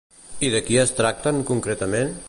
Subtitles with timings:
[0.47, 2.17] I de qui es tracten concretament?